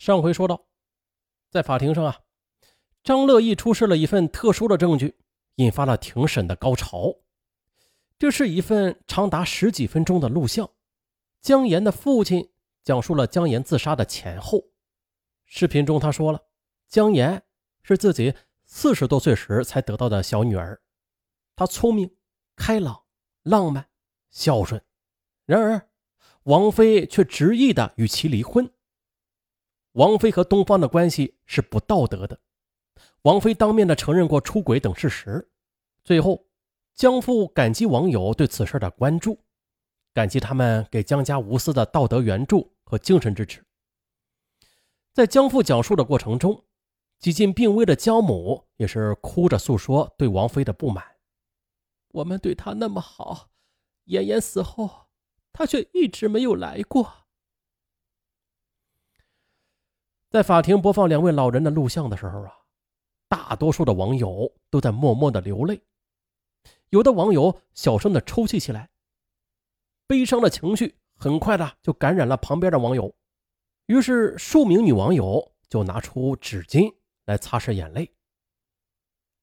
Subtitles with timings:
[0.00, 0.66] 上回说到，
[1.50, 2.20] 在法庭上啊，
[3.02, 5.18] 张乐义出示了一份特殊的证据，
[5.56, 7.14] 引发了庭审的高潮。
[8.18, 10.70] 这是一份长达十几分钟的录像，
[11.42, 12.50] 姜岩的父亲
[12.82, 14.62] 讲述了姜岩自杀的前后。
[15.44, 16.40] 视频中他说了，
[16.88, 17.42] 姜岩
[17.82, 20.80] 是自己四十多岁时才得到的小女儿，
[21.54, 22.10] 她聪明、
[22.56, 23.02] 开朗、
[23.42, 23.86] 浪漫、
[24.30, 24.82] 孝顺。
[25.44, 25.90] 然而，
[26.44, 28.72] 王菲却执意的与其离婚。
[29.92, 32.40] 王菲和东方的关系是不道德的，
[33.22, 35.50] 王菲当面的承认过出轨等事实。
[36.04, 36.46] 最后。
[36.92, 39.38] 江父感激网友对此事的关注，
[40.12, 43.64] 感激他们给江家无私的道德援助和精神支持。
[45.14, 46.62] 在江父讲述的过程中，
[47.18, 51.02] 几近病危的江母也是哭着诉说对王菲的不满。
[52.08, 53.48] 我们对她那么好，
[54.04, 55.06] 妍妍死后，
[55.54, 57.19] 她却一直没有来过。
[60.30, 62.52] 在法庭播放两位老人的录像的时候啊，
[63.28, 65.82] 大多数的网友都在默默的流泪。
[66.90, 68.88] 有的网友小声的抽泣起来，
[70.06, 73.12] 悲伤的情绪很快的就感染了旁边的网友，
[73.86, 76.94] 于是数名女网友就拿出纸巾
[77.26, 78.08] 来擦拭眼泪。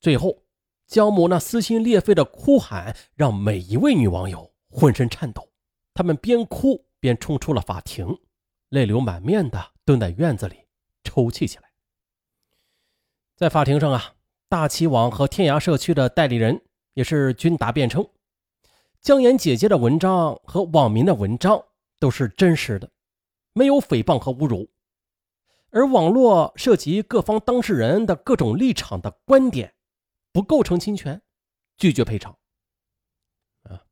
[0.00, 0.44] 最后，
[0.86, 5.50] 江母那撕心裂肺的哭喊让每一位女网友浑身颤抖，
[5.94, 8.06] 她们边哭边冲出了法庭，
[8.68, 10.56] 泪流满面的蹲在院子里
[11.16, 11.64] 抽泣起来。
[13.34, 14.14] 在法庭上啊，
[14.48, 16.62] 大旗网和天涯社区的代理人。
[16.96, 18.08] 也是均答辩称，
[19.02, 21.62] 姜妍姐姐的文章和网民的文章
[21.98, 22.90] 都是真实的，
[23.52, 24.70] 没有诽谤和侮辱，
[25.68, 29.74] 而网络涉及各方当事人的各种立场的观点，
[30.32, 31.20] 不构成侵权，
[31.76, 32.34] 拒绝赔偿。
[33.64, 33.84] 啊，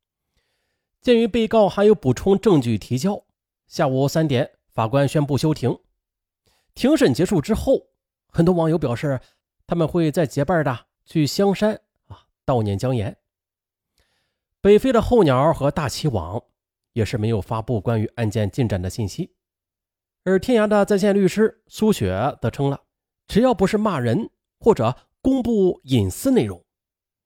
[1.02, 3.22] 鉴于被告还有补充证据提交，
[3.66, 5.78] 下午三点，法官宣布休庭。
[6.74, 7.88] 庭审结束之后，
[8.28, 9.20] 很多网友表示，
[9.66, 12.26] 他们会在结伴的去香山啊。
[12.44, 13.16] 悼念姜岩。
[14.60, 16.42] 北非的候鸟和大旗网
[16.92, 19.34] 也是没有发布关于案件进展的信息，
[20.24, 22.82] 而天涯的在线律师苏雪则称了，
[23.26, 26.64] 只要不是骂人或者公布隐私内容，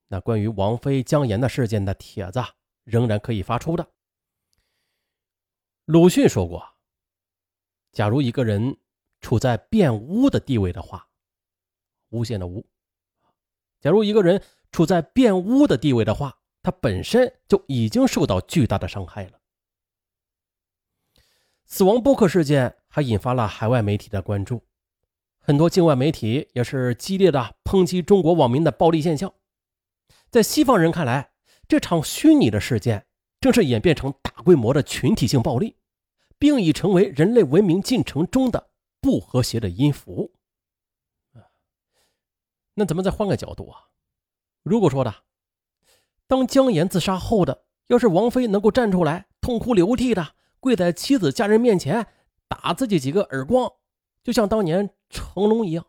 [0.07, 2.41] 那关于王菲姜岩的事件的帖子
[2.83, 3.87] 仍然可以发出的。
[5.85, 6.63] 鲁迅说过，
[7.91, 8.77] 假如一个人
[9.21, 11.07] 处在变污的地位的话，
[12.09, 12.65] 诬陷的诬，
[13.79, 14.41] 假如一个人。
[14.71, 19.39] 处在变污的地位的话，他本身就已经受到巨大的伤害了。
[21.65, 24.63] 死亡播客事件还引发了海外媒体的关注，
[25.39, 29.33] 很多境外媒体也是激烈的抨击中国网民的暴力现象。
[30.29, 31.31] 在西方人看来，
[31.67, 33.07] 这场虚拟的事件
[33.41, 35.77] 正是演变成大规模的群体性暴力，
[36.37, 38.68] 并已成为人类文明进程中的
[39.01, 40.31] 不和谐的音符。
[42.73, 43.89] 那咱们再换个角度啊？
[44.63, 45.13] 如果说的，
[46.27, 52.07] 当姜岩自杀后的，要是王菲能够站出来，痛哭流涕的跪在妻子家人面前，
[52.47, 53.69] 打自己几个耳光，
[54.23, 55.85] 就像当年成龙一样，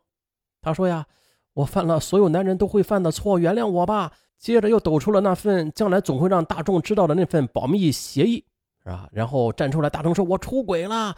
[0.61, 1.07] 他说呀
[1.55, 8.45] ：“我犯了所有男人都会犯的错，原谅我吧。”接着又抖出了那份将来总会让大众知道的那份保密协议，
[8.83, 9.09] 是吧？
[9.13, 11.17] 然后站出来大声说：“我出轨了。”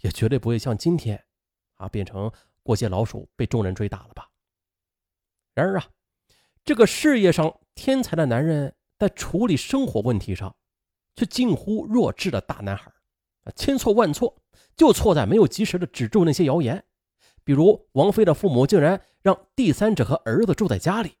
[0.00, 1.24] 也绝对不会像今天，
[1.74, 2.30] 啊，变成
[2.62, 4.28] 过街老鼠被众人追打了吧？
[5.54, 5.88] 然而啊。
[6.62, 10.54] 这个事业上天才的男人，在处理生活问题上，
[11.16, 12.92] 却近乎弱智的大男孩
[13.44, 14.42] 啊，千错万错，
[14.76, 16.84] 就错在没有及时的止住那些谣言。
[17.44, 21.12] 比如王菲的父母竟然让第三者和儿子住在家里；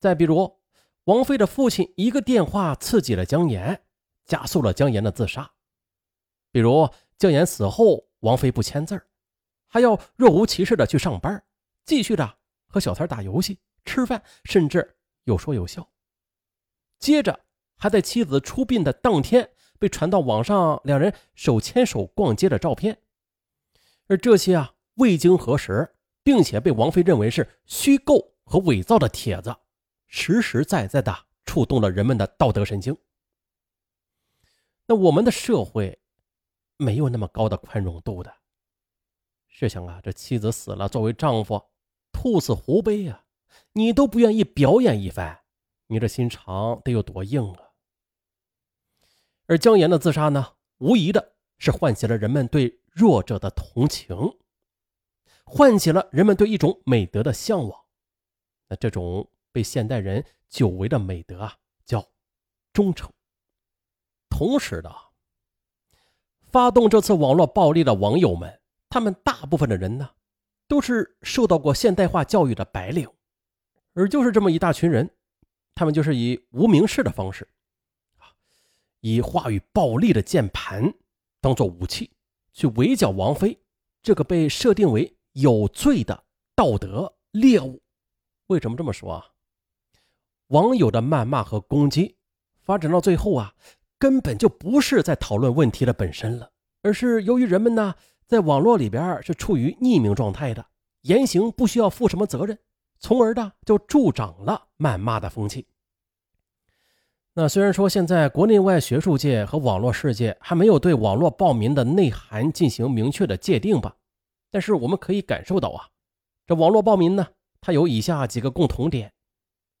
[0.00, 0.60] 再比如
[1.04, 3.80] 王菲的父亲一个电话刺激了姜岩，
[4.26, 5.44] 加速了姜岩的自杀；
[6.50, 9.00] 比如姜岩死后，王菲不签字
[9.66, 11.44] 还要若无其事的去上班，
[11.84, 12.38] 继续的
[12.68, 13.58] 和小三打游戏。
[13.84, 15.90] 吃饭，甚至有说有笑。
[16.98, 17.40] 接着，
[17.76, 23.00] 还在妻子出殡的当天被传到网上两人手牵手逛街的照片，
[24.06, 29.56] 而这些啊未经核实，并且被王菲认为是虚构和伪造的帖子，
[30.06, 32.94] 实实在在的触动了人们的道德神经。
[34.86, 35.98] 那我们的社会
[36.80, 38.34] 没有那么高的宽容度的。
[39.46, 41.70] 试想啊，这妻子死了，作为丈夫，
[42.10, 43.26] 兔死狐悲啊。
[43.72, 45.40] 你都不愿意表演一番，
[45.88, 47.72] 你这心肠得有多硬啊！
[49.46, 54.16] 而姜岩的自杀呢，无疑的是唤起了人们对弱者的同情，
[55.44, 57.84] 唤起了人们对一种美德的向往。
[58.68, 62.08] 那这种被现代人久违的美德啊，叫
[62.72, 63.12] 忠诚。
[64.28, 64.94] 同时的，
[66.50, 70.10] 发动这次网络暴力的网友们他们大部分的人呢，
[70.66, 73.08] 都是受到过现代化教育的白领，
[73.94, 75.08] 而就是这么一大群人，
[75.74, 77.46] 他们就是以无名氏的方式，
[78.18, 78.34] 啊，
[79.00, 80.92] 以话语暴力的键盘
[81.40, 82.10] 当做武器，
[82.52, 83.56] 去围剿王菲
[84.02, 86.24] 这个被设定为有罪的
[86.56, 87.80] 道德猎物。
[88.48, 89.26] 为什么这么说啊？
[90.48, 92.16] 网友的谩骂和攻击，
[92.60, 93.54] 发展到最后啊，
[94.00, 96.50] 根本就不是在讨论问题的本身了，
[96.82, 97.94] 而是由于人们呢，
[98.26, 100.66] 在网络里边是处于匿名状态的，
[101.02, 102.58] 言行不需要负什么责任，
[102.98, 105.68] 从而呢就助长了谩骂的风气。
[107.34, 113.94] 那虽然说现在国内外学术界和网络世界还没有对网络暴民的内涵进行明确的界定吧，
[114.50, 115.88] 但是我们可以感受到啊，
[116.46, 117.28] 这网络暴民呢，
[117.60, 119.12] 它有以下几个共同点：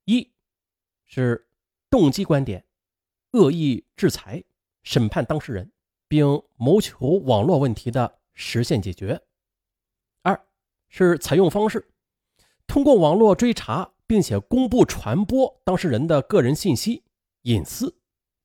[0.04, 0.30] 一。
[1.12, 1.48] 是
[1.90, 2.64] 动机观点，
[3.32, 4.42] 恶意制裁、
[4.82, 5.70] 审判当事人，
[6.08, 9.20] 并谋求网络问题的实现解决。
[10.22, 10.40] 二
[10.88, 11.90] 是采用方式，
[12.66, 17.04] 通过网络追查，并且公布传播当事人的个人信息
[17.42, 17.96] 隐私，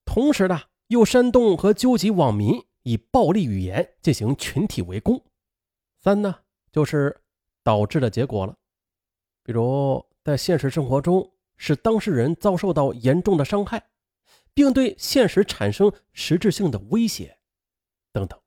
[0.06, 5.24] 同时呢又煽动和纠集网民以暴力语言进行群体围攻。
[6.00, 6.36] 三呢
[6.72, 7.22] 就是
[7.64, 8.56] 导致的结果了，
[9.44, 11.32] 比如在现实生活中。
[11.58, 13.82] 使当事人遭受到严重的伤害，
[14.56, 17.38] 并对现实产生实质性的威胁，
[18.12, 18.40] 等等。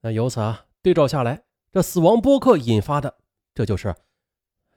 [0.00, 3.18] 那由此啊，对照下来，这死亡播客引发的，
[3.54, 3.94] 这就是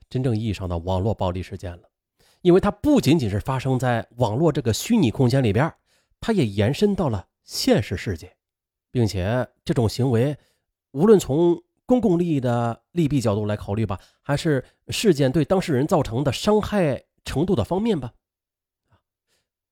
[0.09, 1.89] 真正意义上的网络暴力事件了。
[2.41, 5.73] 因为它不仅仅是发生在网络这个虚拟空间里边，
[6.19, 8.35] 它也延伸到了现实世界，
[8.91, 10.37] 并且这种行为，
[10.91, 17.05] 无论从公共利益的利弊角度来考虑吧，还是事件对当事人造成的伤害。
[17.25, 18.13] 程度的方面吧，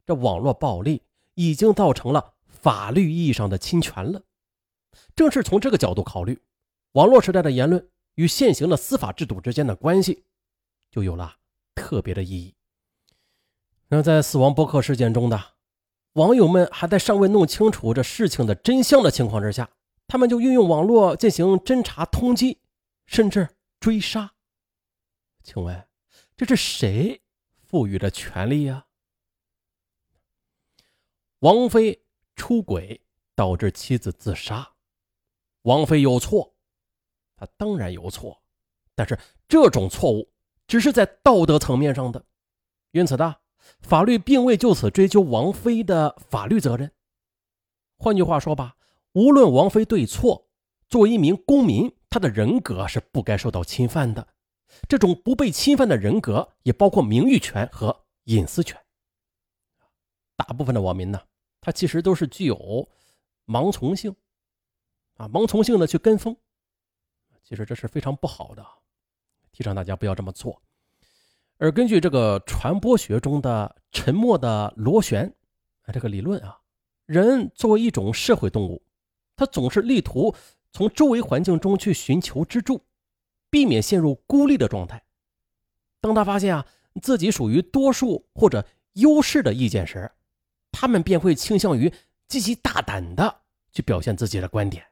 [0.06, 1.02] 这网络暴力
[1.34, 4.22] 已经造成了法律意义上的侵权了。
[5.16, 6.42] 正是从这个角度考虑，
[6.94, 10.26] 网络时代的言论与现行的司法制度之间的关系
[10.90, 11.38] 就有了
[11.74, 12.56] 特别的意义。
[13.88, 15.54] 那在死亡博客事件中的
[16.14, 19.70] 网友们还在尚未弄清楚这事情的真相的情况之下，
[20.08, 22.58] 他们就运用网络进行侦查、通缉，
[23.06, 23.50] 甚至
[23.80, 24.34] 追杀。
[25.44, 25.88] 请问
[26.38, 27.22] 这是谁？
[27.62, 28.85] 赋予的权利呀！
[31.46, 32.04] 王菲
[32.36, 33.00] 出轨
[33.36, 34.68] 导致妻子自杀，
[35.62, 36.56] 王菲有错，
[37.36, 38.42] 她当然有错，
[38.96, 39.16] 但是
[39.48, 40.28] 这种错误
[40.66, 42.26] 只是在道德层面上的，
[42.94, 43.36] 因此呢，
[43.82, 46.92] 法律并未就此追究王菲的法律责任。
[48.00, 48.76] 换句话说吧，
[49.14, 50.50] 无论王菲对错，
[50.90, 54.28] 作为一名公民，她的人格是不该受到侵犯的。
[54.90, 58.82] 这种不被侵犯的人格，也包括名誉权和隐私权。
[60.36, 61.22] 大部分的网民呢，
[61.66, 62.88] 它其实都是具有
[63.48, 64.16] 盲从性，
[65.16, 66.38] 啊，盲从性的去跟风，
[67.42, 68.64] 其实这是非常不好的，
[69.52, 70.62] 提倡大家不要这么做。
[71.58, 75.26] 而根据这个传播学中的“沉默的螺旋”
[75.82, 76.56] 啊这个理论啊，
[77.08, 78.84] 人作为一种社会动物，
[79.36, 80.36] 他总是力图
[80.72, 82.86] 从周围环境中去寻求支柱。
[83.50, 85.04] 避免陷入孤立的状态。
[86.00, 86.68] 当他发现啊
[87.02, 90.12] 自己属于多数或者优势的意见时，
[90.78, 91.92] 他们便会倾向于
[92.28, 93.42] 积极大胆的
[93.72, 94.86] 去表现自己的观点。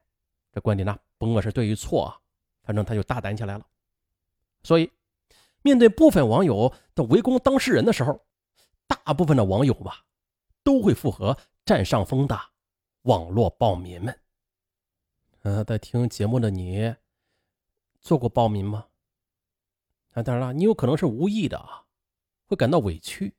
[0.54, 2.18] 这观点呢，甭管是对与错啊，
[2.64, 3.68] 反正他就大胆起来了。
[4.63, 4.90] 所以，
[5.62, 8.25] 面对部分网友的围攻当事人的时候，
[8.88, 10.06] 大部分的网友吧，
[10.63, 12.40] 都会附和占上风的
[13.02, 14.18] 网络暴民们。
[15.42, 16.96] 呃，在听节目的你。
[18.00, 18.88] 做过暴民吗？
[20.12, 21.84] 啊，当然了，你有可能是无意的啊，
[22.46, 23.34] 会感到委屈。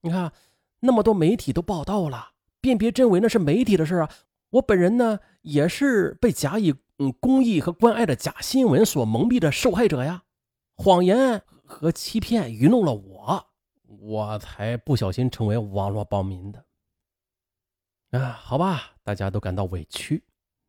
[0.00, 0.32] 你看，
[0.80, 4.10] 那么多媒体都报道了，辨别真伪那是媒体的事啊。
[4.50, 10.24] 我本人呢，也是被假以嗯公益和关爱的假新闻所蒙蔽的受害者呀。
[10.76, 13.46] 谎言和欺骗愚弄了我，
[13.86, 16.64] 我才不小心成为网络暴民的。
[18.18, 20.24] 啊，好吧，大家都感到委屈。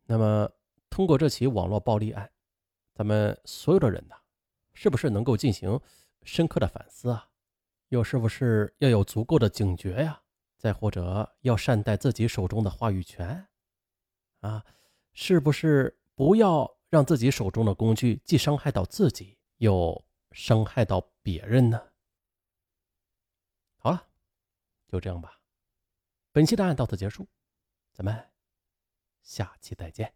[0.06, 0.48] 那么，
[0.90, 2.30] 通过这起网络暴力案。
[2.94, 4.14] 咱们所有的人呢，
[4.74, 5.80] 是不是能够进行
[6.22, 7.26] 深刻的反思啊？
[7.92, 10.22] 又是不是要有足够的警觉呀？
[10.56, 13.46] 再或者要善待自己手中的话语权
[14.40, 14.64] 啊？
[15.12, 21.92] 是不是不要让自己手中的工具既伤害到自己，又伤害到别人呢？
[23.76, 24.08] 好了，
[24.88, 25.38] 就这样吧。
[26.30, 27.28] 本期的案到此结束，
[27.92, 28.30] 咱们
[29.20, 30.10] 下期再见。